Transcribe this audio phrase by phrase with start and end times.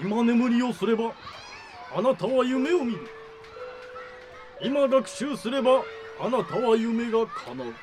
[0.00, 1.12] 今眠りをすれば
[1.96, 3.00] あなたは夢を見る。
[4.62, 5.82] 今学習すれば
[6.20, 7.74] あなたは夢が叶う。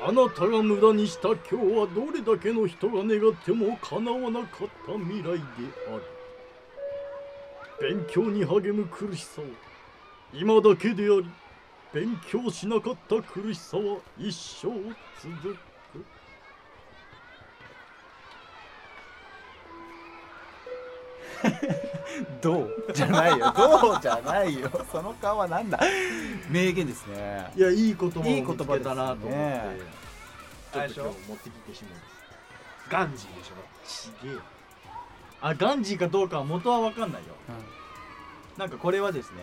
[0.00, 5.38] あなたが無駄にした今日はどれだけの人が願っても叶わなかった未来で
[5.88, 6.02] ある。
[7.80, 9.46] 勉強に励む苦しさは
[10.32, 11.30] 今だけであり
[11.92, 14.68] 勉強しなかった苦しさは一生
[15.20, 15.67] 続く。
[22.40, 22.92] どう？
[22.94, 23.52] じゃないよ。
[23.56, 24.00] どう？
[24.00, 24.70] じゃないよ。
[24.90, 25.78] その顔はなんだ？
[26.50, 27.50] 名言ですね。
[27.56, 29.30] いやいい言葉をいい言葉見つけたなと思っ
[30.72, 32.90] て、ですちょっと今日持ってきてしまいます。
[32.90, 33.54] ガンジーでしょ？
[33.86, 34.40] ちげえよ
[35.40, 37.28] あガンジーかどうかは元は分かんないよ。
[38.56, 39.36] なんかこれはですね、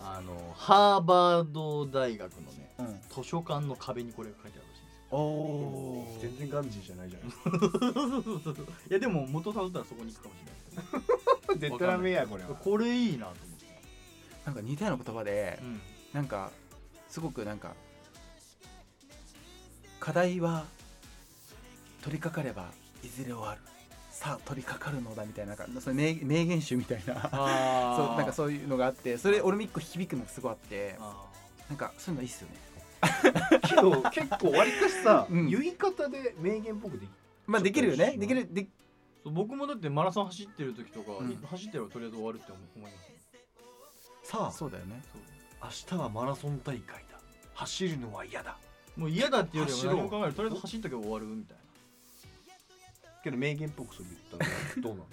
[0.00, 2.86] あのハーバード大学のねうん。
[2.86, 4.86] うん図書館の壁にこれが書いてあるらしいん
[6.06, 6.30] ですよ。
[6.30, 7.28] 全然ガンジーじゃないじゃない
[8.88, 10.38] いやでも元さんだったらそこに行くかもし
[10.94, 11.19] れない
[11.54, 12.50] 絶対ダメやこれは。
[12.50, 13.66] これいいなと思って、
[14.44, 15.80] なんか似たような言葉でうん。
[16.12, 16.50] なんか
[17.08, 17.74] すごくなんか
[20.00, 20.64] 課題は
[22.02, 22.70] 取り掛かれば
[23.04, 23.60] いずれ終わる。
[24.10, 27.28] さあ取り掛かるのだみたいななんかそれ名名言集みたいな。
[27.32, 31.26] あ そうなんかそういうのがあってそれ俺も一個響くのがすごいあってあ
[31.68, 32.56] なんかそういうのいいっすよね。
[33.68, 35.48] けど結構わりかしさ、うん。
[35.48, 37.10] 言い方で名言っぽくでき
[37.46, 38.16] まあできるよね。
[38.18, 38.66] できるで
[39.22, 41.36] そう僕もだってマラソン走ってる時とか、うん。
[41.36, 42.98] 走ってればとりあえず終わるって思思いま
[44.22, 44.30] す。
[44.30, 45.02] さあそうだよね。
[45.62, 47.20] 明日はマラソン大会だ。
[47.54, 48.56] 走るのは嫌だ。
[48.96, 49.96] もう嫌だっていうよりも走ろう。
[49.96, 51.62] 何も考えるとりあえず走っとけば終わるみたいな。
[53.22, 54.50] けど名言っぽくそれ言ったら
[54.82, 55.06] どうなの？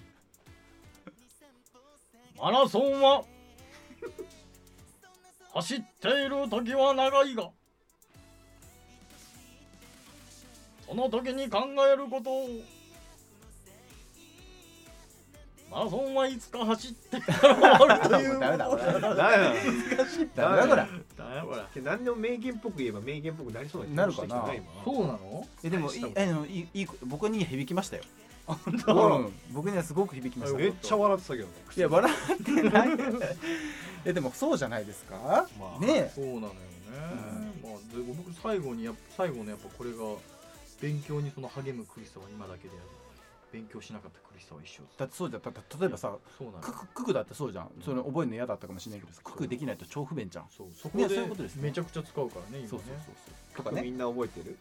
[2.39, 3.25] マラソンは
[5.53, 7.49] 走っている時は長いが
[10.87, 12.47] その時に考えることを
[15.69, 18.65] マラソンはいつか走ってから終わるというダメだ。
[18.67, 19.09] これダメだ。
[19.09, 20.67] 難しいダメだ。
[20.67, 21.43] これダメだ。
[21.45, 24.47] これ何でも名言っぽく言えば名言っぽくなりそうなるかなもしてきた。
[24.47, 24.65] な今。
[24.85, 25.47] そうなの？
[25.63, 28.03] えでもいいあのいい僕には響きましたよ。
[28.47, 30.57] 本うん僕にはすごく響きました。
[30.57, 31.51] めっちゃ笑ってたけどね。
[31.75, 32.89] いや笑ってない。
[34.05, 35.47] えでもそうじゃないですか？
[35.59, 36.53] まあねそうなのよね、
[37.61, 39.97] まあ、で僕最後にやっぱ最後のやっぱこれが
[40.81, 42.79] 勉強にその励む苦しさは今だけである
[43.51, 45.41] 勉強しなかった苦しさは一生だってそうじゃん。
[45.41, 47.69] だって例えばさそうなのククククだってそうじゃん。
[47.83, 50.45] それ覚えるの嫌だったかもしれないけどさククできないと超不便じゃん。
[50.49, 50.67] そう。
[50.75, 51.63] そこねでそういうことですね。
[51.63, 52.67] めちゃくちゃ使うからね今ね。
[52.69, 53.15] そうそうそう
[53.55, 53.63] そう。
[53.63, 53.81] とかね。
[53.83, 54.57] みんな覚えてる？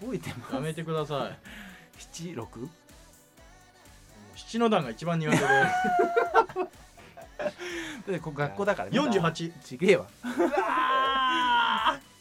[0.00, 1.38] 覚えてまやめてください。
[1.98, 2.68] す 七六？
[4.36, 5.44] 七の段が一番苦手で。
[8.12, 9.00] でこ学校だからね。
[9.00, 10.06] 48ちげえわ。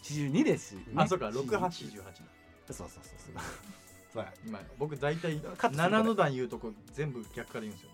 [0.01, 0.83] 七 十二ですしね。
[0.95, 1.27] あそうか。
[1.27, 2.03] 42 6848
[2.71, 3.35] そうそうそうそう
[4.13, 7.89] そうや今僕大体カットする7の段言うとこ全部逆から言うんですよ。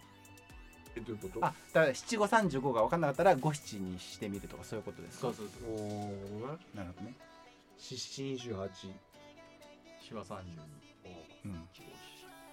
[0.98, 1.46] えどういうこと？
[1.46, 5.28] あだから七五三十五が分かんなかったら五七にしてみるとかそういうことですか？
[5.28, 5.72] そうそうそう。
[5.72, 7.16] おおなるほどね。
[7.78, 8.70] 七七十八。
[10.02, 10.36] シワ32
[11.46, 11.68] うん。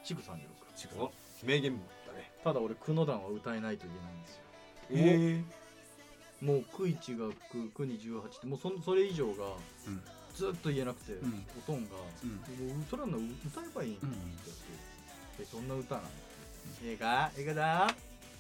[0.03, 1.13] チグ36お
[1.47, 1.79] 名言だ
[2.15, 2.33] ね。
[2.43, 4.43] ただ俺クの段は歌えないと言えないんですよ。
[4.91, 5.45] え
[6.45, 9.45] もうクイチがククに18ってもうそそれ以上が
[9.87, 10.03] うん
[10.35, 11.45] ずっと言えなくて、ん。
[11.59, 11.91] おとんが、
[12.23, 12.31] うん。
[12.31, 14.19] もうそれ歌えばいいって言って、
[15.41, 16.09] えそんな歌なの？
[16.85, 17.31] 映画？
[17.37, 17.87] 映画だ？
[17.89, 17.95] こ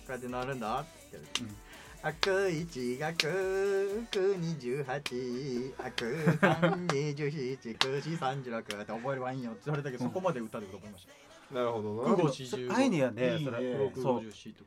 [0.08, 0.80] うやってなるんだ？
[0.80, 1.56] って言って、うん。
[2.04, 10.10] あく一がくくに18あく三に17くし36って覚えればいいんよって言われたけど、うん。
[10.10, 11.54] そこまで歌でと思いました。
[11.54, 12.32] なるほど九な五。
[12.32, 12.74] 四十五。
[12.74, 13.72] アイデアねそれ。
[13.78, 14.66] 六そう五十四ってこ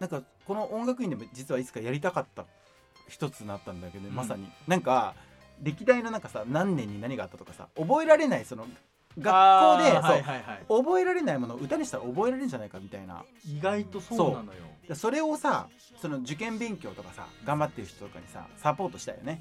[0.00, 2.46] なんかこの音楽院でも実はいつかやりたかった
[3.08, 4.14] 一つになったんだけど、うん。
[4.14, 4.50] まさに。
[4.66, 5.14] なんか
[5.62, 8.66] 歴代のなんかさ何年に何があったとかさ覚えられないその
[9.16, 9.32] 学校で、
[9.96, 10.16] は
[10.60, 13.24] い覚えられないものを歌にしたら覚えられるんじゃないかみたいな。
[13.46, 14.60] 意外とそうなのよ。
[14.88, 15.68] でそれをさ
[16.02, 19.40] その受験勉強とかさ頑張ってる人とかにさサポートしたいよね。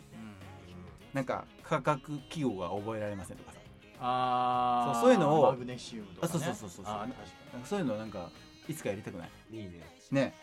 [1.14, 3.58] なんか価格記号が覚えられませんとかさ。
[4.00, 6.86] ああそうそういうのをマグネシウムとか、ね、あそうそうそうそう。
[7.66, 8.30] そういうのなんか
[8.68, 9.30] いつかやりたくない？
[9.52, 9.82] いいね。
[10.12, 10.34] ね。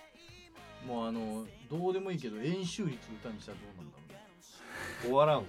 [0.82, 4.09] にもうあのどうでもいいけど演習率歌にしたらどうなんだろう。
[4.09, 4.09] ね
[5.02, 5.44] 終わらんわ。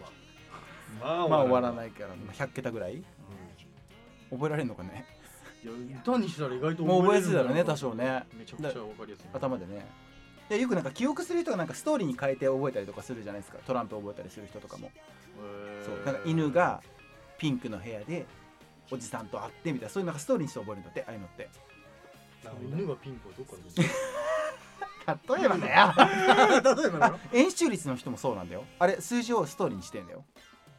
[1.00, 3.04] まあまあ終わらい、ないから100桁ぐらい？
[4.30, 5.06] 覚えられるのかね？
[5.64, 8.24] いや歌にしたら意外ともう覚えやれすいだろうねん多少ね。
[8.34, 9.26] めちゃくちゃわかりやすい。
[9.34, 9.86] 頭でね。
[10.50, 13.60] でよくなんか記憶する人がなんかストーリーに変えて覚えたりとかするじゃないですか。
[13.66, 14.92] トランプ覚えたりする人とかも。
[15.86, 16.06] そう。
[16.06, 16.82] なんか犬が
[17.38, 18.26] ピンクの部屋で
[18.90, 21.50] おじさんと会ってみたいなそういうなんかストーリーにして覚えるんだってああいうのって。
[22.44, 23.86] 犬がピンクはどっから出てき
[25.08, 25.94] 例えばだよ。
[26.62, 28.66] た 例えばだろ演習率の人もそうなんだよ。
[28.80, 30.24] あれ数字をストーリーにしてんだよ。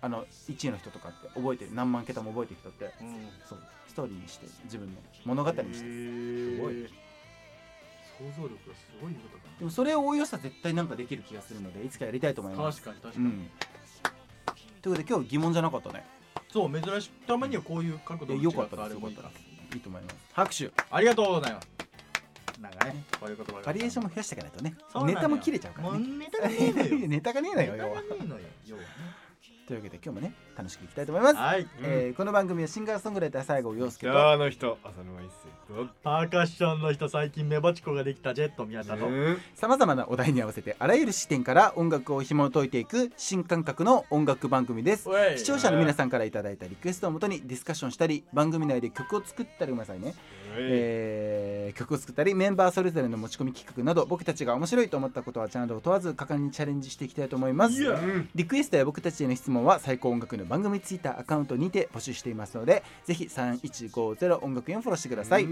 [0.00, 1.28] あの1位の人とかって。
[1.28, 1.74] 覚えてる。
[1.74, 2.94] 何万桁も覚えてる人って。
[3.00, 3.28] うん。
[3.48, 3.62] そう。
[3.88, 5.76] ストーリーにして自分の物語にして。
[5.76, 7.02] すごい。
[8.18, 12.82] 想像力がすごいことでもそれを応用したら絶対なんかできる気がするのでいつかやりたいと思いだます。
[12.82, 13.50] 確かに確かに、うん。
[14.82, 16.04] ということで今日疑問じゃなかったね。
[16.52, 17.10] そう珍しい。
[17.26, 19.42] たまにはこういう角度ったいいからよかったです。
[19.74, 20.16] いいと思います。
[20.32, 20.70] 拍手。
[20.90, 21.68] ありがとうございます
[22.60, 23.04] なんかね。
[23.20, 23.60] こういう言葉が。
[23.62, 24.74] バリエーションも増やしていかないとね。
[25.06, 26.06] ネタも切れちゃうからね。
[26.08, 27.08] ネタがねえのよ。
[27.08, 27.76] ネタがねえのよ
[28.66, 28.82] 要は。
[29.66, 31.66] というわけで今日もね楽しくいきたいと思います、はい。
[31.82, 35.30] えーこの番組はシンガーソングライター西郷陽介とあの人浅沼一
[35.68, 39.38] 生とパーカッションの人最近メバチコができたジェット宮田と、うん。
[39.54, 45.08] さまざまなお題に合わせてあらゆる視点から音楽を紐解いていく新感覚の音楽番組です。
[45.36, 50.14] 視聴者の皆さんからいただいたリクエストをもとにディスカッションしたり番組内で曲を作ったりごめんなさいね、
[50.56, 57.74] えー曲を作ったりメンバーそれぞれの持ち込み企画など僕たちが面白いと思ったことはチャンネルを問わず果敢にチャレンジしていきたいと思います
[58.34, 65.46] リクエストや僕たちへの質問は最高音楽の番組ツイッターアカウントにて募集していますのでぜひ3150音楽園をフォローしてください、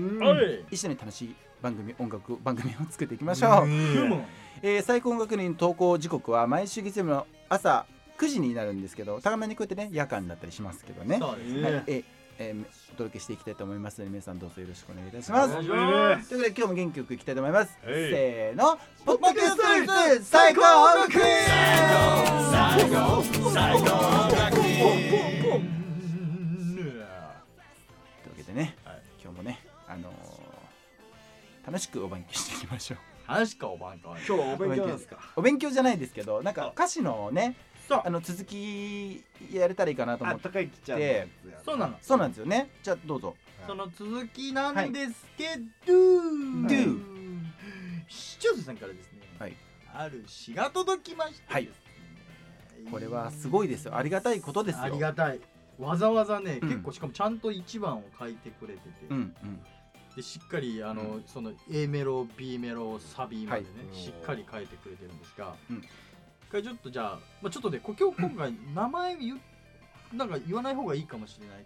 [0.71, 4.25] 一緒に楽しい番組音楽番組を作っていきましょう、うん。
[4.63, 7.87] えー最高音楽園の投稿時刻は毎週月曜日の朝
[8.19, 11.19] 9時になるんですけどたまにこうやってね夜間になったりしますけどね。
[11.19, 11.39] ね、はい、
[11.87, 12.05] えー
[12.43, 12.65] えー
[12.95, 15.55] お届けしていきたいと思いますので皆さんどうぞよろしくお願いいたします。
[15.57, 15.75] というこ
[16.29, 17.79] とで今日も元気よくいきたいと思います。
[17.85, 17.95] はい。
[17.95, 21.25] せーの、ポッドキャストリーズ最高音楽という
[27.01, 27.25] わ
[28.37, 29.03] けでね、はい。
[29.23, 30.13] 今日もね、あのー
[31.67, 32.99] 楽しくお勉強していきましょう。
[33.27, 34.17] 話かおばんか。
[34.27, 35.19] 今日はお勉強ですか？
[35.37, 37.55] お勉強じゃないですけど、なんかあ歌詞のね、
[37.91, 40.47] そうあの続きやれたらいいかなと思って。
[40.47, 41.97] あったかいきちゃんのやつやそうなの。
[42.01, 42.71] そうなんですよね。
[42.85, 43.35] じゃあどうぞ。
[43.67, 45.93] その続きなんですけど、
[46.69, 47.41] Do
[48.07, 49.57] 視聴者さんからですね、はい。
[49.93, 51.69] ある詩が届きましてはい。
[52.89, 53.97] これはすごいですよ。
[53.97, 54.83] ありがたいことですよ。
[54.85, 55.41] ありがたい。
[55.77, 56.69] わざわざね、うん。
[56.69, 59.61] 結構しかもちゃんと一番を書いてくれてて、うんうん。
[60.15, 63.99] でしっかりあの、うその A メロ B メロサビまでね、はい。
[63.99, 65.79] しっかり書いてくれてるんですが、うん。
[65.79, 65.85] 一
[66.51, 71.65] 回ちょっとじゃあ、まあ、ちょっとねこ今日今回名前言うなんか言わない方がいいかもしれない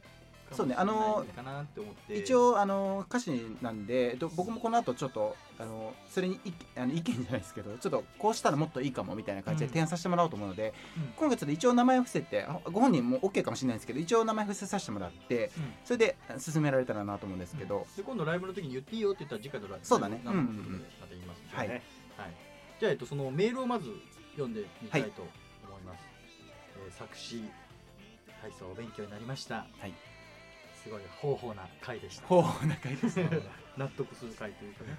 [0.52, 2.14] そうねあのかなって思って。
[2.14, 11.12] 一応あの歌詞なんで、えっと、僕もこの後ちょっとあのそれにいあの意見じゃないですけどちょっとこうしたらもっといいかもみたいな感じでうん提案させてもらおうと思うので、うん。
[11.16, 15.72] 今回ちょっと一応名前を伏せてあご本人も OK かもしれないんですけど一応名前伏せさせてもらってうん。
[15.84, 20.20] それで進められたらなと思うんですけど、で今度ライブの時に言っていいよって言ったら次回のライブそうだね。
[20.22, 21.80] 生のうんうんうんことでまた言いますんではいはい。
[22.78, 23.88] じゃあ、えっと、そのメールをまず
[24.34, 25.22] 読んでみたいと
[25.66, 26.04] 思います、
[26.76, 27.44] えー作詞
[28.42, 29.66] 体操お勉強になりました。
[29.78, 29.94] はい。
[30.82, 32.26] すごい方法な回でした。
[32.26, 33.30] ほう仲いいですね。
[33.78, 34.98] 納得する回というかね、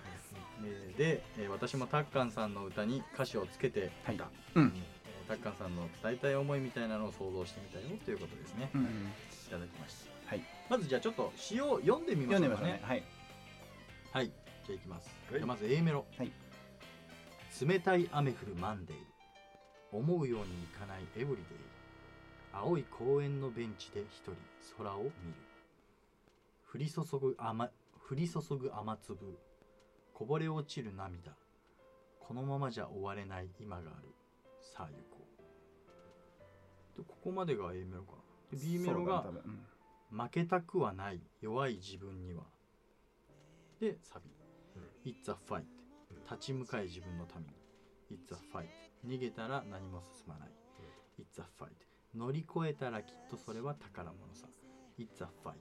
[0.63, 4.33] えーで、えー私もタッカンさんの歌に歌詞をつけてみた、はい。
[4.55, 4.73] うん。
[4.75, 10.43] えータッカンさんの伝えたい思いみたいなのを想像してみたよということですね、うんうんいただきました、はい。
[10.69, 13.03] まずじゃあちょっと詩を読んでみまし読んでょうかねみましょうね。
[14.11, 14.23] はい。
[14.23, 14.35] はい、じゃ
[14.69, 15.07] あいきます。
[15.29, 15.33] はい。
[15.33, 16.05] じゃあまず A メロ。
[16.17, 16.31] はい。
[17.61, 19.14] 冷たい雨降るマンデー。
[19.97, 21.57] 思うようにいかないエブリデイ。
[22.53, 24.31] 青い公園のベンチで一人
[24.77, 25.11] 空を見る。
[26.73, 27.65] 降り注ぐ雨、
[28.09, 29.37] 降り注ぐ雨粒。
[30.13, 31.31] こぼれ落ちる涙。
[32.19, 34.09] このままじゃ終われない今がある。
[34.61, 35.27] さあ行こ
[36.95, 36.97] う。
[36.97, 38.13] でここまでが A メロか
[38.51, 38.57] な。
[38.57, 39.65] で B メロがねうん
[40.11, 42.43] 負けたくはない弱い自分には
[43.79, 44.19] でサ
[45.03, 45.65] ビ、It's a fight
[46.31, 48.69] 立ち向かい自分のために It's a fight
[49.07, 50.49] 逃げたら何も進まない。
[51.19, 51.69] It's a fight
[52.15, 54.47] 乗り越えたらきっとそれは宝物さ。
[54.97, 55.53] It's a fight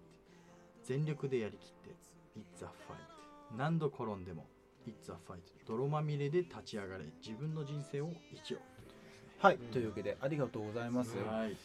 [0.83, 1.91] 全力でやりきって。
[2.37, 4.47] It's a fight 何度転んでも。
[4.87, 7.05] It's a fight 泥まみれで立ち上がれ。
[7.25, 8.61] 自分の人生を生きよ
[9.39, 9.59] はい。
[9.59, 11.17] というわけでありがとうございます。
[11.19, 11.57] はい。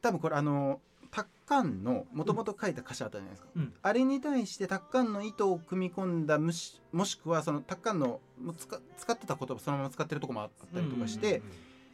[0.00, 0.80] 多分これあの
[1.10, 3.72] タッカンのもともと書いた歌詞あったじゃないですか、うん。
[3.82, 8.20] あれに対してタッカンの意図を組み込んだもしもしくはそのタッカンの
[8.56, 11.42] 使使ってた言葉そのまま使ってるとこもあったりとかして、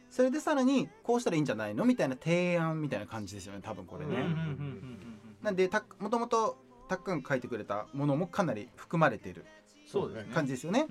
[0.09, 4.15] それでさらにこうしたらいいんじゃないのみたいな提案みたいな感じですよね多分これね、
[5.41, 5.69] なんで
[5.99, 6.57] もともと
[6.87, 9.45] タッカンが書いてくれたものもかなり含まれてる
[10.33, 10.87] 感じですよね、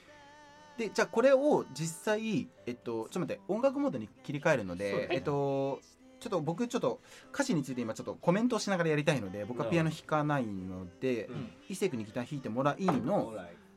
[0.76, 5.80] でじゃあこれを実際えっとちょっと待って音楽モードに切り替えるので、えっと
[6.20, 7.00] ちょっと僕ちょっと
[7.32, 11.50] 歌詞について今ちょっとコメントをしながらやりたいので僕はピアノ弾かないので、うん。
[11.68, 13.34] 伊勢君にギター弾いてもらいの。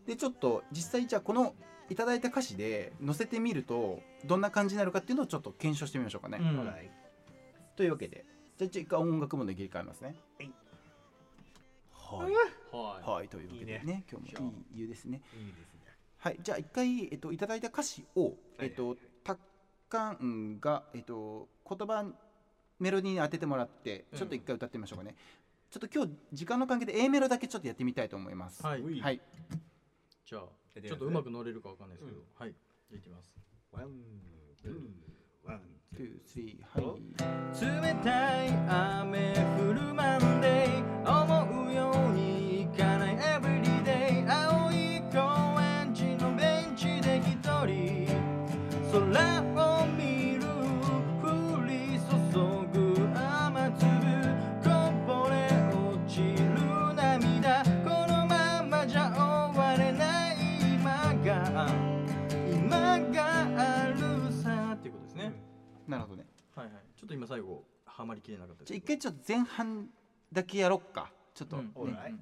[0.08, 1.54] でちょっと実際じゃあこの
[1.90, 6.40] いただいた歌詞で載せてみるとどんな感じになるかっていうのをちょっと検証してみましょうかね。
[6.42, 6.74] うん。
[7.76, 8.26] というわけで
[8.58, 10.16] じゃあ一回音楽モードに切り替えますね。
[11.94, 12.34] はい、
[12.72, 13.10] はい。
[13.10, 14.04] はい、というわけでねいいね。
[14.12, 15.22] 今日もいい湯ですね。
[15.36, 15.82] いいですね。
[16.18, 18.34] はい、じゃあ一回、えっと、いただいた歌詞を、はい。
[18.60, 19.38] えっと、タッ
[19.90, 22.06] カンが、えっと、言葉
[22.82, 25.16] メロディーに当ててもらってちょっと一回歌ってみましょうかね、
[25.70, 28.66] ちょっと今日時間の関係で A メロだけちょっとやってみたいと思います。
[28.66, 28.82] はい。
[28.82, 29.00] うい。
[29.00, 29.22] はい。
[30.26, 30.42] じゃあ
[30.82, 32.50] ちょっとうまく乗れるかわかんないですけど、はい。
[32.90, 33.32] じゃあいきます。
[33.72, 33.92] one,
[34.60, 35.62] two, one,
[35.96, 37.02] 2、3はい。
[37.62, 38.50] 冷たい
[39.00, 41.01] 雨降るマンデー
[67.12, 69.90] と今最後ハマりきれなかったじゃあ一回ちょっと前半
[70.32, 71.12] だけやろっか。
[71.36, 71.66] ちょっと、うん。
[71.66, 71.72] ね。
[71.76, 72.16] オーライ。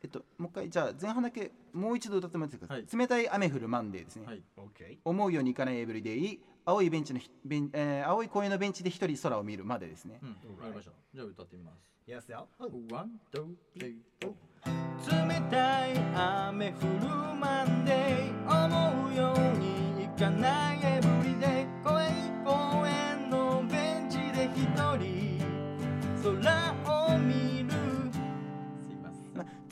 [0.00, 2.86] えっともう一回じゃあ前半だけもう一度歌ってもらっていいですか、はい。
[2.96, 4.42] 冷たい雨降るマンデーですね、はい。
[4.56, 4.98] オッケー。
[5.04, 10.92] 思うようにいかないエブリデイ青いベンチのひベン、えー青い公園のベンチで一人空を見るまでですね、うん、わかりました。
[11.14, 11.90] じゃあ歌ってみます。
[12.06, 12.46] Yes, yo.
[12.94, 14.34] One, two, three, four
[15.28, 18.66] 冷たい雨降るマンデー。
[18.66, 20.77] 思うようにいかない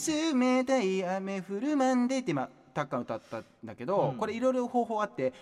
[0.06, 4.16] 冷たい雨降る Monday って今タッカン歌ったんだけど、うん。
[4.18, 5.32] これいろいろ方法あって、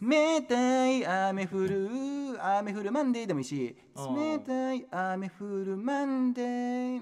[0.00, 1.88] 冷たい雨降る
[2.40, 7.00] 雨降る Monday でもいいし冷たい雨降る Monday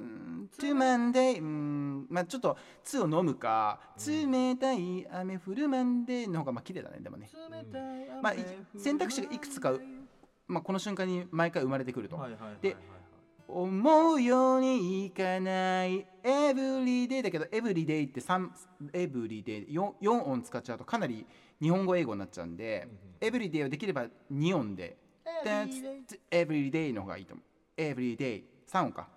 [0.58, 2.06] トゥ Monday うん。
[2.10, 7.30] まあちょっと「つ」を飲むか「冷たい雨降る Monday」の方がまあ綺麗だねでもね、
[8.22, 8.44] まあい
[8.76, 9.72] 選択肢がいくつか
[10.48, 12.60] まあ、この瞬間に毎回生まれてくると、はいはいはいはい。
[12.60, 12.76] で
[13.48, 18.48] 思うようにいかないエブリデイだけどエブリデイって3
[18.92, 21.26] エブリデイ 4, 4音使っちゃうとかなり
[21.60, 22.86] 日本語英語になっちゃうんで、
[23.20, 24.96] エブリデイをできれば2音で
[25.44, 25.82] That's
[26.30, 27.80] every day の方がいいと思う。
[27.80, 29.08] every day 3音か。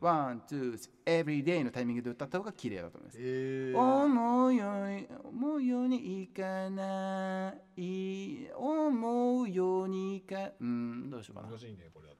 [0.00, 3.18] 1 2 every day のタイミングで歌った方が綺麗だと思います。
[3.20, 11.48] えー、思うように思うようにいかない思うようにいかうんどうしようかな。
[11.50, 12.19] 難しいね、これだと。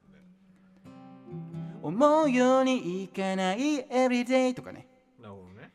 [1.81, 4.87] 思うようにいかない everyday とかね。
[5.19, 5.71] なるほどね。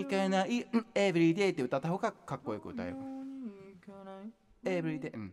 [0.00, 2.96] いかないうん everyday って歌った方がかっこよく歌える。
[4.64, 5.32] everyday うん。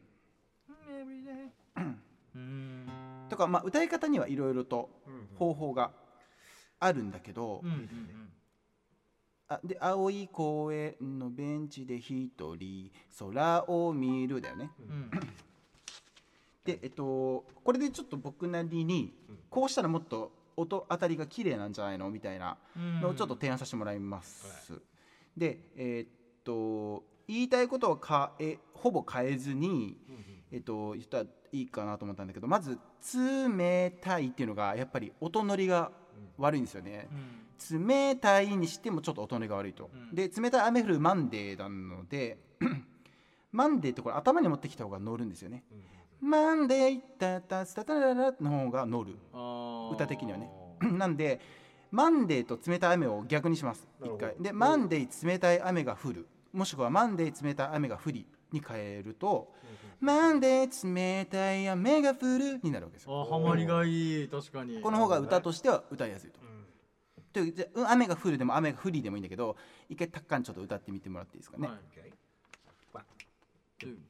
[2.36, 2.88] うん。
[3.30, 4.90] とかまあ歌い方にはいろいろと
[5.38, 5.92] 方法が
[6.80, 8.30] あるんだけど、うんうん
[9.52, 14.70] あで青い公園のベンチで一人空を見るだよね。
[14.80, 15.12] うんうん
[16.66, 19.14] でえっとこれでちょっと僕なりに
[19.50, 22.10] こうしたらもっと音当たりが綺麗なんじゃないの？
[22.10, 24.74] みたいなうんのをちょっと提案させてもらいます。
[25.38, 26.10] で、えーっ
[26.44, 29.98] と言いたいことはかえほぼ変えずに、
[30.52, 32.78] えっと言ったらいいかなと思ったんだけどまず
[33.48, 35.92] 「冷たい」っていうのがやっぱり音のりが
[36.38, 37.08] 悪いんですよね。
[37.88, 39.90] 冷たいにしてもちょっと音のりが悪いと。
[39.94, 42.38] うんで冷たい雨降るマンデーなので
[43.52, 45.64] マンデーってこれ頭に持ってきた方が乗るんですよね。
[46.22, 49.16] マンデータタスタタララの方が乗る。
[49.94, 50.50] 歌的にはね。
[50.82, 51.40] なんで
[51.92, 53.88] マンデーと冷たい雨を逆にします。
[54.04, 54.36] 一回。
[54.40, 56.28] でマンデー冷たい雨が降る。
[56.54, 59.54] もしくはマンデー冷たい雨が降りに変えると
[60.00, 63.22] マンデー冷たい雨が降るになるわけですよ。
[63.22, 64.28] あーハマりがいい。
[64.28, 64.82] 確かに。
[64.82, 66.40] この方が歌としては歌いやすいと。
[67.32, 69.56] というじゃあうん雨が降るでも雨が降りでもいいんだけど
[69.88, 72.12] 一回タッカンちょっと歌ってみてもらっていいですかね、はい Okay.
[72.92, 73.06] One,
[73.84, 74.10] うん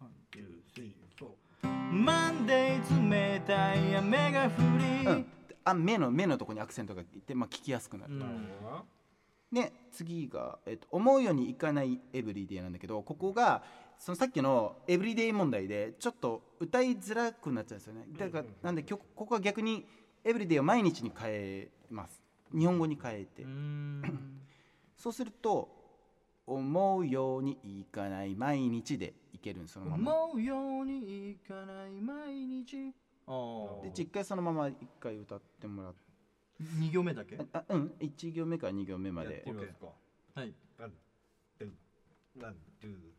[0.00, 1.83] one, two, three, four.
[1.94, 5.26] マンデー冷たい雨が降り、うん。
[5.64, 8.18] あ目の目のとこにアクセントがいって、まあ、聞きやすくなる、うん。
[8.18, 8.84] なるほどな。
[9.52, 13.62] で次が、えっと、思うようにいかないエブリデイなんだけどここが
[14.00, 18.06] そのさっきのエブリデイ問題でちょっと歌いづらくなっちゃうんですよね。
[18.18, 19.86] だからなんで曲ここは逆に
[20.24, 22.20] エブリデイを毎日に変えます。
[22.52, 23.46] 日本語に変えて、
[24.96, 25.73] そうすると
[26.46, 30.24] 思うようにいかない毎日でいけるんそのまま。
[30.24, 32.92] 思うようにいかない毎日。
[33.26, 33.82] ああ。
[33.82, 35.98] で一回そのまま一回歌ってもらって。
[36.78, 37.38] 2行目だけ？
[37.52, 37.92] あうん。
[38.00, 39.34] 1行目から2行目まで。
[39.34, 39.86] やってみますか。
[40.34, 40.54] はい。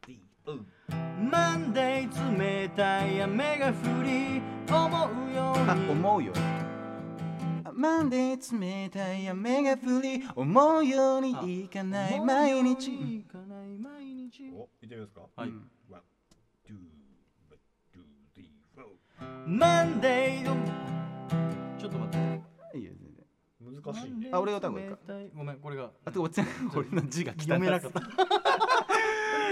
[0.05, 0.59] three, oh.
[1.31, 6.33] マンデー冷たい雨が降り思うようあに思うよ。
[6.35, 12.93] あ Monday冷たい雨が降り思うようにいかない毎日。
[12.93, 15.21] いかない毎日お、行ってみますか。
[15.35, 15.69] はい、うん。
[15.89, 16.01] One,
[16.65, 16.73] two,
[17.49, 17.59] one,
[17.93, 17.99] two,
[18.33, 18.85] three, four.
[19.47, 20.45] Monday。
[21.77, 22.21] ちょっと待っ
[22.71, 22.77] て。
[22.77, 22.91] いいよ
[23.61, 24.29] 全然難しいね。
[24.31, 24.79] あ俺が歌うか。
[25.35, 25.91] ごめんこれが。
[26.05, 27.39] あと俺全俺の字が汚い。
[27.41, 28.01] 読めなかった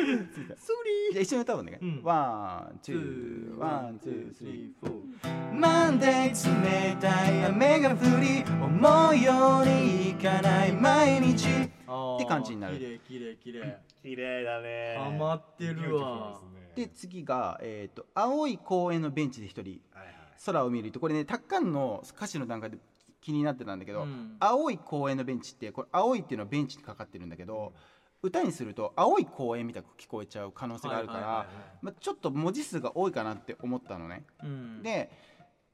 [0.05, 2.01] じゃあ一緒に歌おうね、うん。
[2.03, 4.87] one, two, one two, three four.
[4.87, 11.47] Monday 冷たい雨が降り思うようにいかない毎日。
[11.47, 12.77] って感じになる。
[12.77, 13.79] 綺麗綺麗綺麗。
[14.01, 14.97] 綺麗だね。
[14.97, 16.39] ハマってるわ。
[16.75, 20.15] で次が、えーと「青い公園のベンチで一人はいはい。
[20.43, 22.79] 空を見るとこれねタッカンの歌詞の段階で
[23.21, 24.35] 気になってたんだけど、うん。
[24.39, 27.73] 青い公園のベンチってこれ青いっていうのはベンチにかかってるんだけど、
[28.23, 31.49] 歌にすると青い公園みたく聞こえちゃう可能性があるから、
[31.81, 34.25] まあ、ちょっと文字数が多いかなって思ったのね。
[34.41, 34.81] うん。
[34.81, 35.11] で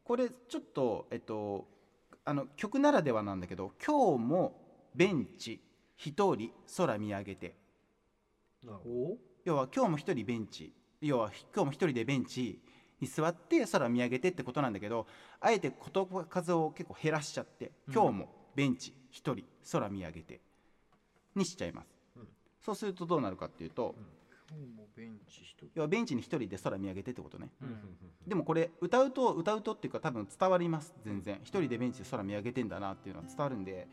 [0.03, 1.67] これちょっとえっと
[2.25, 4.59] あの曲ならではなんだけど「今日も
[4.95, 5.61] ベンチ
[5.95, 7.55] 一人空見上げて。
[8.63, 8.95] なるほど。
[8.95, 12.59] お」要は今日も一人ベンチ要は今日も一人でベンチ
[12.99, 15.07] に座って空見上げてってことなんだけど
[15.39, 17.93] あえて言葉数を結構減らしちゃって「うん。
[17.93, 20.41] 今日もベンチ一人空見上げて」
[21.35, 21.98] にしちゃいます、うん
[22.69, 23.95] そうするとどうなるかっていうと、
[24.95, 27.49] ベンチ要はベンチに一人で空見上げてってことね。
[27.63, 27.97] うん。
[28.27, 31.39] でもこれ歌うと歌うとっていうか多分伝わります全然。
[31.41, 33.87] 一人でベンチで空見上げてんだなっていうのは伝わるんで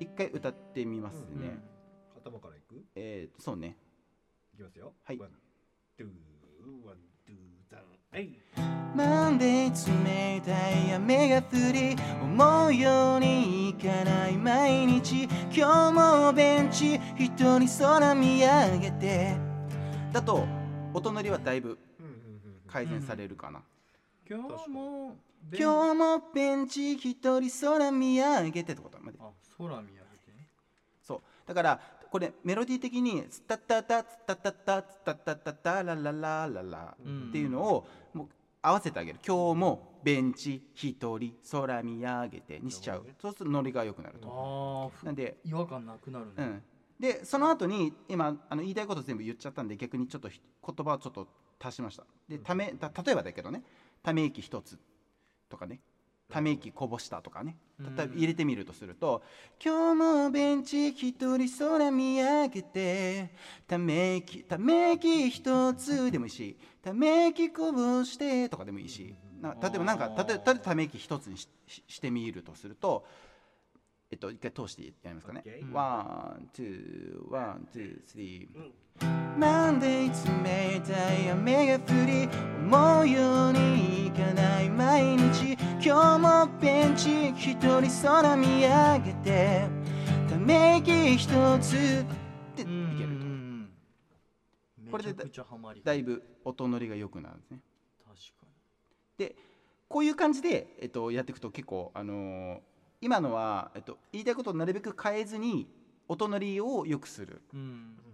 [0.00, 1.16] 一回歌ってみます。
[1.32, 1.62] ね、
[2.16, 2.76] 頭からいく？
[2.76, 3.76] いえー、そうね。
[4.56, 4.94] きますよ。
[5.04, 5.18] はい
[8.10, 8.96] ワンツーワンツーザンはい。
[8.96, 15.24] マンデー冷たい雨が降り思うようにいかない毎日。
[15.54, 19.36] 今日もベンチ一人空見上げて。
[20.12, 20.46] だと
[20.94, 21.78] 音のりはだいぶ
[22.66, 23.62] 改善されるかな、
[24.28, 25.16] 今日も
[25.52, 29.18] 今日もベンチ一人空見上げてってことまで。
[29.20, 30.48] あ空見上げてね。
[31.02, 31.20] そう。
[31.46, 38.28] だからこれメロディー的に「ツタタタツタタタツタタタタラララララ」うんっていうのをもう
[38.62, 46.62] 合わせてあげる今日もベンチ一人空見上げてにしちゃうそうするとノリが良くなるとあなんで違和感なくなるねうん
[46.98, 50.40] でその後に今あの言いたいこと全部言っちゃったんで逆にちょっと言
[50.84, 51.28] 葉をちょっと
[51.60, 53.62] 足しましたでため例えばだけどね
[54.02, 54.78] ため息一つ
[55.48, 55.80] とかね
[56.30, 57.56] ため息こぼしたとかね。
[57.80, 59.22] 例えば入れてみるとすると
[59.64, 63.30] 「今日もベンチ一人空見上げて
[63.68, 69.14] ため息ため息一つ」でもいいしため息こぼして」とかでもいいし。
[69.40, 73.06] な例えばなんか例えばため息一つにしてみるとすると
[74.10, 75.42] えっと一回通してやりますかね。
[75.72, 82.28] one, two, one, two, three Monday 冷たい雨が降り
[82.64, 85.52] 思うようにいかない毎日。
[85.84, 89.68] 今日もベンチ一人空見上げて。
[90.28, 91.76] ため息一つっ
[92.56, 93.70] ていけうんるうん
[94.86, 95.14] うんこれで
[95.84, 97.60] だいぶ音のりが良くなるんですね。
[98.06, 98.46] 確か
[99.18, 99.36] で
[99.86, 102.67] こういう感じで、えっと、やっていくと結構あのー
[103.00, 105.68] 今のは、えっと、言いたいことをなるべく変えずに
[106.08, 107.60] 音のりを良くするに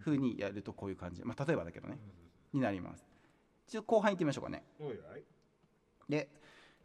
[0.07, 1.99] うにやるとこういう感じ、まあ、例えばだけどね
[2.53, 3.07] になります。
[3.87, 4.62] 後半いってみましょうかね。
[6.09, 6.29] で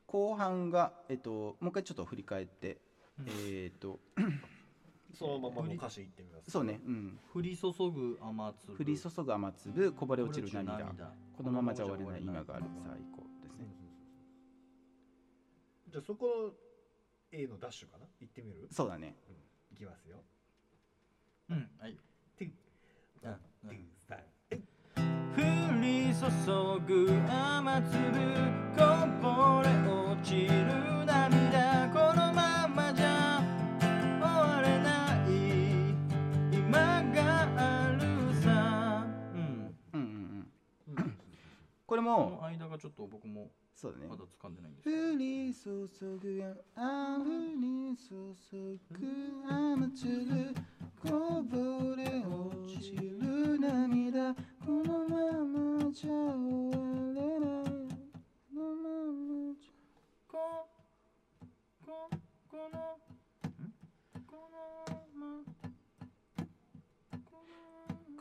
[0.08, 2.78] 後半が、えっと、もう一回ちょっと振り返って、
[3.20, 3.26] うん。
[3.28, 4.00] えっと
[5.14, 6.50] そのままの歌詞いってみます。
[6.50, 8.78] そうね、うん、降り注ぐ雨粒。
[8.78, 11.14] 降り注ぐ雨粒こぼれ落ちる涙。
[11.36, 12.22] このままじゃ終われない。
[12.22, 12.66] 今がある。
[12.84, 13.68] 最高ですね。
[15.90, 16.54] じゃあそこ
[17.32, 18.06] A のダッシュかな？
[18.20, 18.68] 行ってみる？
[18.72, 19.16] そうだね。
[19.72, 20.18] いきますよ。
[21.50, 21.96] うんはい。
[22.38, 22.52] トゥ
[23.24, 23.36] うん。
[23.70, 24.18] トゥサン
[24.50, 25.42] 降
[25.82, 26.22] り注
[26.86, 27.98] ぐ雨粒
[28.76, 28.82] こ
[29.22, 29.70] ぼれ
[30.12, 30.99] 落ちる
[42.02, 44.08] これこもの間がちょっと僕もそうだね。
[44.08, 45.88] まだ掴んでないんですけど降り注
[46.22, 47.24] ぐやあ降
[47.60, 48.36] り注
[48.92, 48.98] ぐ
[49.48, 50.54] 雨粒
[51.02, 54.34] こぼれ落ちる涙
[54.66, 56.82] このままじゃ終わ
[57.14, 57.70] れない。
[58.54, 59.72] このままじゃ
[60.28, 60.34] こ
[61.86, 62.10] こ
[62.50, 62.76] この
[64.28, 64.58] この
[65.16, 65.22] ま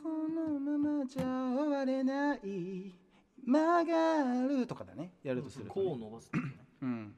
[0.01, 2.98] このままじゃ終われない
[3.49, 5.11] 曲がるとかだね。
[5.23, 6.43] やるとするとね、こう伸ばすとね。
[6.81, 7.15] うん。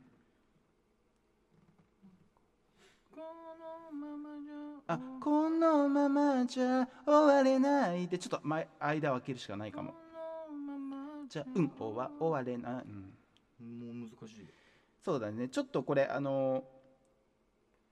[4.88, 8.18] あこのままじゃ終われないで。
[8.18, 9.94] ちょっと前間を空けるしかないかも。
[11.30, 12.84] じゃあうん終わ終われない、
[13.62, 14.46] うん、もう難しい
[15.02, 15.48] そうだね。
[15.48, 16.64] ちょっとこれあの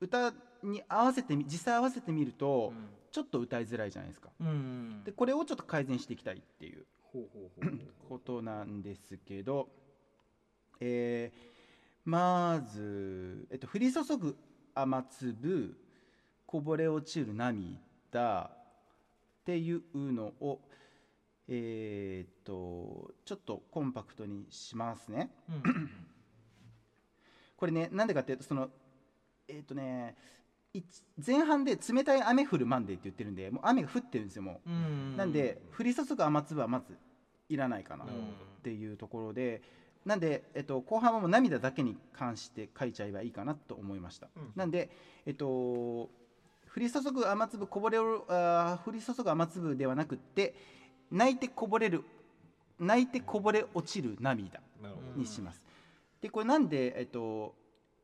[0.02, 2.74] 歌に合わせてみ実際合わせてみると、
[3.12, 4.30] ちょっと歌いづらいじゃないですか。
[4.42, 9.70] うん、うん、でこれをちょっと改善していきたいっていうほうほうほうことなんですけど、
[10.80, 11.50] えー
[12.06, 14.36] まず、えっと、降り注ぐ
[14.74, 15.78] 雨粒
[16.48, 18.50] こぼれ落ちる涙っ
[19.46, 20.60] ていうのを
[21.48, 25.30] えーっとちょっとコンパクトにしますね。
[25.50, 25.90] うん。
[27.56, 28.70] これねなんでかっていうとその
[29.48, 30.16] えーっとね
[30.74, 30.82] い
[31.24, 34.70] 前半で冷たい雨降るマンデーって言ってるんでもう雨が降ってるんですよもう。
[34.70, 35.18] うん。
[35.18, 36.98] なんで降り注ぐ雨粒はまず
[37.50, 38.14] いらないかなっうん
[38.62, 39.62] ていうところで
[40.06, 44.90] なんで、えっと、後半はもう涙だけに関して書いちゃえばいいかなと思いました、うんなんで
[45.26, 50.54] えっと降り注ぐ雨粒こぼれるあー降り注ぐ雨粒ではなくって
[51.12, 52.04] 泣いてこぼれる
[52.80, 54.62] 泣いてこぼれ落ちる涙
[55.16, 55.62] にします。
[56.22, 57.56] でこれなんで、えっと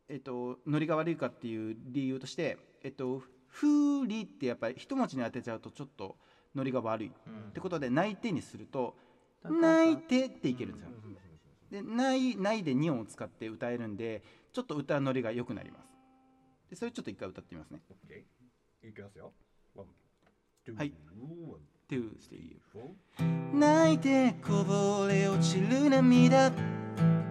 [0.10, 6.17] えっと、ノリが悪いかっていう理由として「えっと、ふり」ってやっぱり一文字に当てちゃうとちょっと
[6.53, 7.08] ノリが悪い。
[7.08, 8.95] ってことで「泣いて」にすると
[9.49, 10.95] 「泣いて」っていけるんですよ。
[11.71, 15.95] で「ない」ないで2音を使って歌えるんでちょっと歌ノリが良くなります。
[16.69, 17.81] でそれちょっと一回歌ってみますね。
[18.84, 19.34] いきますよ。
[20.75, 20.93] はい。
[21.15, 21.60] ワン。
[21.60, 22.19] っていう。
[22.19, 26.53] していいよフォー泣いてこぼれ落ちる涙っ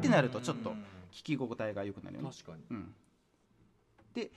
[0.01, 0.75] てなるとちょっと
[1.13, 2.31] 聞き応えが良くなるよね。
[2.31, 2.65] 確かに。
[2.71, 2.95] うん、
[4.15, 4.31] で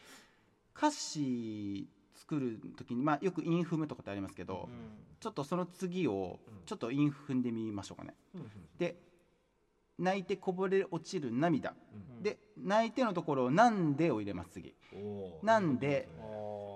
[0.75, 1.87] 歌詞
[2.17, 4.69] 作る時に、まあ、よく韻踏むとかってありますけど、
[5.19, 6.53] ちょっとその次をうん。
[6.65, 8.13] ちょっと韻踏んでみましょうかね。
[8.35, 8.43] うん。
[8.77, 8.97] で
[9.97, 11.73] 泣いてこぼれ落ちる涙、
[12.19, 12.23] うん。
[12.23, 14.75] で泣いてのところを「なんで」を入れます次。
[15.43, 16.09] なんで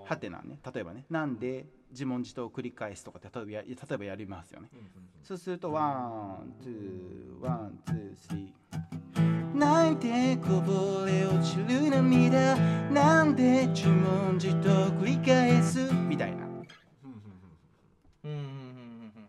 [0.08, 0.60] はてなね。
[0.74, 4.70] 例えばね「なんで」自問自答を繰り返すとかって例えばや例えばやりますよね。
[4.74, 4.92] うんうんうん。
[5.24, 12.56] そうすると one two one two three 泣いてこぼれ落ちる涙
[12.90, 15.92] なんで自問自答繰り返す。
[15.94, 16.46] みたいな。
[16.46, 16.66] うんうんうん
[18.24, 18.38] うんうん
[19.16, 19.28] うん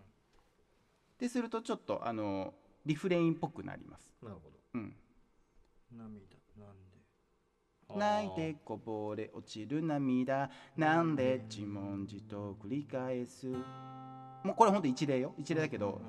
[1.18, 2.54] でするとちょっとあの
[2.84, 4.56] リフレインっぽくなります、なるほど。
[4.74, 6.20] うん、うん涙
[6.58, 6.92] なんで。
[7.94, 13.46] 泣いてこぼれ落ちる涙なんで自問自答繰り返す。
[13.48, 15.34] もうこれほんと一例よ。
[15.38, 16.00] 一例だけど、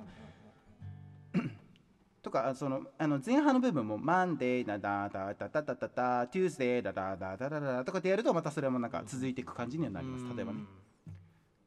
[2.24, 10.36] とかあそのあの前半の部分も「マンデーだだだだだだだだ」「Tuesday だだだだだだ」とかってやるとまたそれもなんか続いていく感じにはなります。
[10.36, 10.64] 例えばね。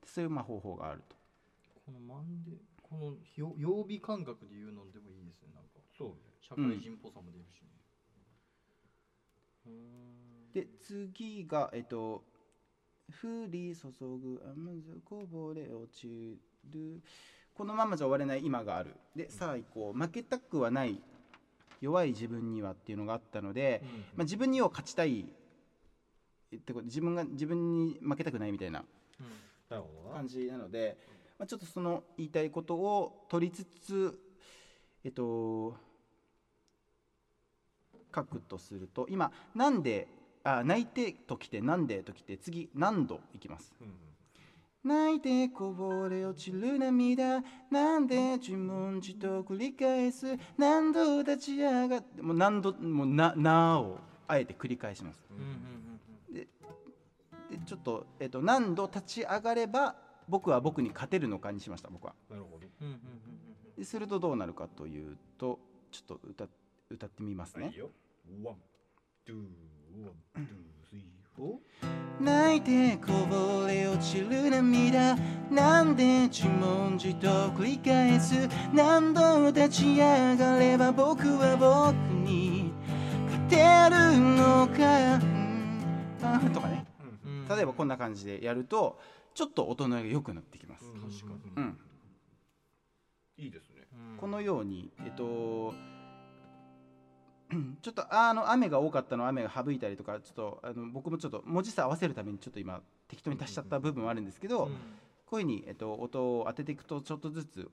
[0.07, 1.17] そういうまあ方法があると。
[1.85, 5.53] この Monday このよ曜日感覚で言うのでもいいですね。
[5.55, 6.15] なんかそうね。
[6.41, 7.69] 社会人っぽさも出るしね。
[9.67, 12.25] うーんで次がえっと
[13.23, 16.41] 「降り注ぐ雨ずこぼれ落ち
[16.71, 17.03] る」
[17.57, 18.95] このままじゃ終われない今がある。
[19.15, 19.99] でさあ行こう。
[19.99, 21.01] 負けたくはない
[21.81, 23.83] 弱い自分にはっていうのがあったので、
[24.17, 25.21] まあ、自分には勝ちたい
[26.55, 28.85] ってこと自分が自分に負けたくないみたいな
[30.15, 30.97] 感じなので、
[31.39, 34.19] まあ、ちょっとその言いたいことを取りつつ
[35.05, 35.77] えっと
[38.15, 40.09] 書くとすると今「なんで」
[40.45, 43.73] あ泣いてときて「なんで」ときて次「何度」いきます？
[43.81, 43.95] うんうん
[44.87, 47.43] 泣いてこぼれ落ちる涙。
[47.71, 50.39] なんで自問自答繰り返す？
[50.57, 55.21] 何度立ち上がってもう何度もうな「な」をあえて繰り返します。
[55.31, 55.67] うんうん
[56.37, 56.49] で
[57.65, 59.95] ちょっと、えっと、何度立ち上がれば
[60.29, 62.15] 僕は僕に勝てるのかにしました僕は。
[62.29, 62.67] なるほど。
[62.81, 63.01] うんうんうん
[63.77, 65.59] でするとどうなるかというと
[65.91, 66.49] ちょっと歌
[66.91, 67.67] 歌ってみますね。
[67.67, 67.81] はいい
[72.21, 75.17] 泣いてこぼれ落ちる涙。
[75.51, 78.49] なんで自問自答繰り返す。
[78.73, 81.95] 何度立ち上がれば僕は僕
[82.27, 82.73] に。
[83.27, 85.17] 勝てるのか。
[85.17, 85.81] うん
[86.23, 86.87] あとかね。
[87.25, 87.41] うん。
[87.41, 88.99] うん例えばこんな感じでやると
[89.35, 91.53] ちょっと大人が良くなってきます、確かに。
[91.57, 91.79] うん、
[93.37, 93.87] いいですね。
[93.93, 95.75] うんこのようにえっと
[97.83, 104.73] ちょっとあの雨が多かったのを雨が省いたりとかちょっとあの僕もちょっと文字数合わせるためにちょっと今適当に足しちゃった部分はあるんですけど、うん。
[105.27, 107.69] こういうふうに、えっと、音を当てていくとちょっとずつ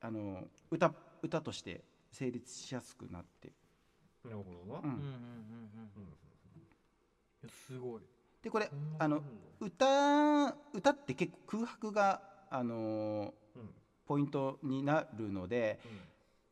[0.00, 1.82] あの歌歌として
[2.12, 3.52] 成立しやすくなって、
[4.24, 4.80] なるほどな。
[4.80, 5.06] ううんうんうん
[5.96, 6.14] うんん、い
[7.42, 8.02] やすごい。
[8.42, 9.22] でこれあの
[9.58, 13.70] 歌歌って結構空白があのうん。
[14.06, 15.80] ポイントになるので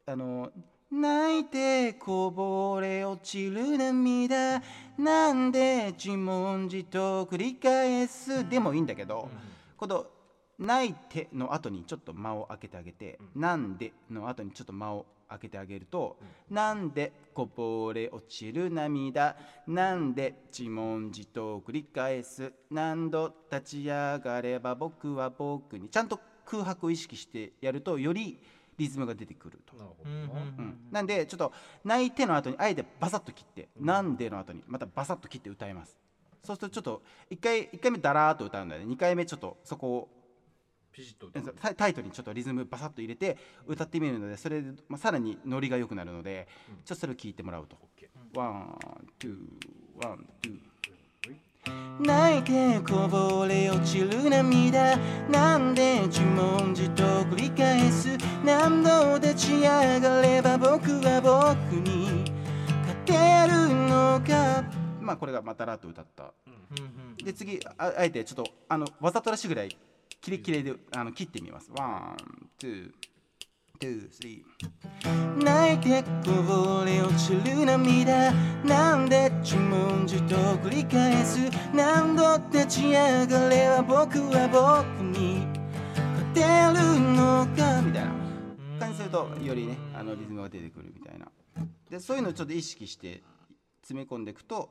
[0.06, 0.12] うん。
[0.12, 0.50] あの
[0.90, 4.62] 泣いてこぼれ落ちる涙。
[4.96, 8.48] なんで自問自答繰り返す？
[8.48, 9.28] でもいいんだけど、
[9.76, 10.06] この
[10.56, 16.16] 「泣いて」の後にちょっと間を空けてあげて「うなんで」の後にちょっと間を空けてあげると
[16.48, 19.36] 「なんでこぼれ落ちる涙？
[19.66, 22.52] なんで自問自答繰り返す？
[22.70, 28.38] 何度立ち上がれば僕は僕に」ちゃんと空白を意識してやるとより
[28.78, 29.76] リズムが出てくると。
[29.76, 31.52] なるほうんなうんなんでちょっと
[31.84, 33.86] 泣いての後にあえてバサッと切って、うん。
[33.86, 35.98] なんでの後にまたバサッと切って歌います。
[36.42, 38.92] そうするとちょっと1回一回目ダラーっと歌うんだよね。
[38.92, 40.08] 2回目ちょっとそこを
[40.92, 41.28] ピシッと
[41.60, 46.76] タイタイトにちょっとリズムバサッと入れて歌ってみるのでそれで、まあ、さらにノリが良くなるので、うん。
[46.76, 47.76] ちょっとそれを聞いてもらうと。
[48.34, 48.78] one,
[49.18, 50.73] two, one, two。
[52.00, 54.96] 泣いてこぼれ落ちる涙。
[55.30, 58.18] なんで自問自答繰り返す？
[58.44, 62.24] 何度立ち上がれば僕は僕に
[62.82, 63.12] 勝て
[63.48, 64.64] るのか？
[65.00, 66.32] まあこれがまたラッと歌った。
[67.22, 69.76] で次ああえてちょっとあのわざとらしいぐらい
[70.20, 71.70] キレッキレであの切ってみます。
[71.78, 72.16] ワン
[72.58, 72.90] ツー
[73.80, 74.44] ツースリ
[75.02, 78.32] 泣いてこぼれ落ちる涙
[78.64, 81.38] なんで自問自答繰り返す
[81.74, 85.46] 何度立ち上がれば僕は僕に
[86.12, 88.14] 勝てるのかみたいな。
[88.78, 91.26] 感じするとよりねあのリズムが出てくるみたいな
[91.90, 93.22] でそういうのをちょっと意識して
[93.82, 94.70] 詰め込んでいくと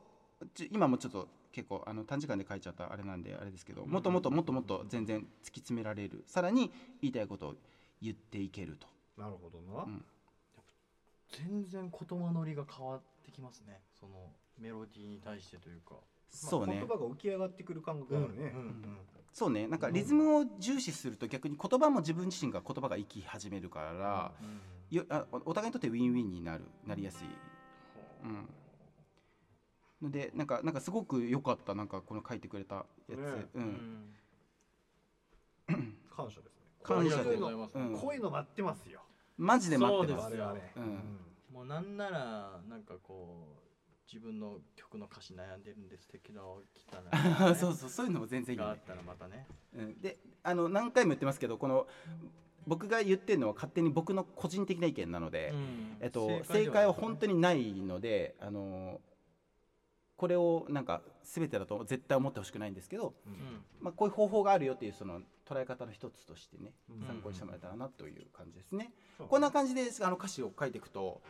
[0.71, 5.25] 今もちょっと結構あの短時間で書いちゃったあれなんであれですけどもっともっともっともっと全然突き
[5.59, 6.23] 詰められる。
[6.25, 7.55] さらに言いたいことを
[8.03, 8.87] 言っていけると。
[9.17, 10.05] ーなるほどな、うん。
[11.31, 13.79] 全然言葉のりが変わってきますね。
[13.99, 15.95] そのメロディーに対してというか。
[16.29, 16.79] そうね。
[16.79, 18.97] 言葉が浮き上がってくる感覚があるね、うんうん
[19.31, 19.67] そうね。
[19.67, 24.61] なんかリズムを重視すると逆に言葉も自分自身が言葉が生き始めるからうん
[24.95, 27.27] よあおお互いにとってウィンウィンになるなりやすい。
[28.23, 28.27] う。
[28.27, 28.49] ん。
[30.03, 31.73] のでなんかなんかすごく良かった。
[31.73, 33.15] なんかこの書いてくれたやつ、ね
[33.55, 33.63] ううん。
[33.65, 34.15] ん。
[36.15, 36.52] 感謝です。
[36.52, 36.52] ね
[36.83, 37.97] 感謝ありがとうございますうん。
[37.97, 39.01] こういうの待ってますよ。
[39.37, 40.23] マジで待ってます。
[40.23, 41.19] そうですようん。
[41.53, 43.63] もうなんならなんかこう
[44.11, 49.47] 自分の曲の歌詞悩んでるんですけど来たら、 そうそうそういうのも全然いいあったらまたね。
[49.75, 51.87] うん、であの何回も言ってますけどこの
[52.67, 55.97] 僕が言ってるのは勝手に僕の個人的な意見なので、うん。
[55.99, 59.01] えっと、正解は本当にないのであの
[60.15, 63.63] これをなんか全てだと絶対思ってほしくないんですけど、うん。
[63.79, 67.05] まあ、こういう方法があるよっていうその捉え方の一つとしてねうん。
[67.05, 68.91] 参考にしてもらえたらなという感じですね。
[69.17, 71.21] こんな感じであの歌詞を書いていくと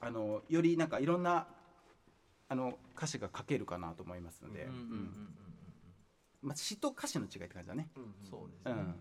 [0.00, 1.46] あのよりなんかいろんな
[2.48, 4.68] あの歌詞が書けるかなと思いますので、
[6.42, 7.88] まあ、詩と歌詞の違いって感じだね。
[7.96, 8.72] うんそうですね。
[8.72, 8.94] うん、っ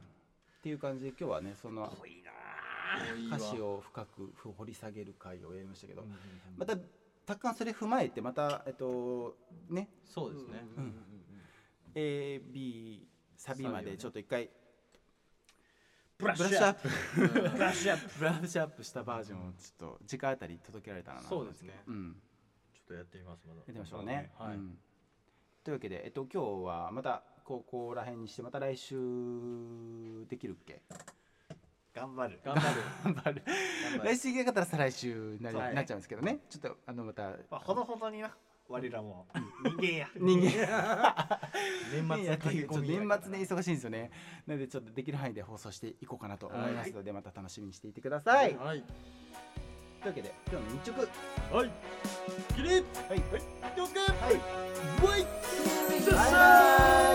[0.63, 6.15] ていう感じで今日はねそんな濃いな歌詞を深く掘り下げる回をやりましたけど、うん
[6.57, 6.75] また
[7.25, 9.35] たくさんそれ踏まえてまたえっと
[9.69, 9.89] ね。
[10.05, 10.65] そうですね。
[10.77, 10.83] うん。
[10.83, 11.05] うんうん
[11.95, 12.99] AB
[13.37, 14.49] サビまでちょっと一回。
[16.17, 21.73] ブラッシュアッププブラッシュアップブラッシュアップしたバージョンをちょっと次回あたり届けられたらなそうですね。
[21.87, 22.15] うん。
[22.73, 23.57] ちょっとやってみますまだ。
[23.57, 24.55] やってみましょうね、はい。
[24.55, 24.77] うん。
[25.63, 28.95] というわけで、えっと、今日はまたここら辺にしてまた来週
[30.29, 30.81] できるっけ？
[31.93, 32.39] 頑張る。
[32.45, 32.81] 頑張る。
[33.03, 33.43] 頑張る。
[34.03, 36.39] 来週行けなかったら再来週にななっちゃうんですけどね。
[36.49, 37.29] ちょっとあのまた。
[37.49, 38.35] まあほどほどにな
[38.67, 39.27] 我らも。
[39.63, 40.09] 人間や。
[40.15, 41.39] 人間。
[41.93, 42.67] 年末や年
[43.21, 44.11] 末ね忙しいんですよね。
[44.47, 48.83] なのでちょっとできる範囲で放送していこうかなと思いますので、また楽しみにしていてください、というはい
[50.05, 51.07] わけで今日の日直
[51.59, 51.71] はい。
[52.55, 52.73] 起立
[53.09, 53.21] はい。
[53.75, 54.35] 気をつけはい。
[55.01, 57.14] バイ